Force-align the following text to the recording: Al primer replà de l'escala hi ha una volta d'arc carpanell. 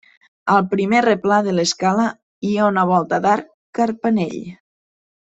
Al 0.53 0.63
primer 0.71 1.01
replà 1.05 1.37
de 1.47 1.53
l'escala 1.59 2.07
hi 2.47 2.55
ha 2.63 2.71
una 2.71 2.87
volta 2.93 3.21
d'arc 3.27 3.53
carpanell. 3.81 4.39